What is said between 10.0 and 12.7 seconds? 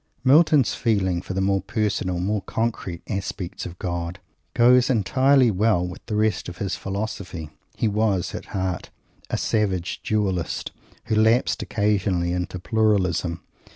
Dualist, who lapsed occasionally into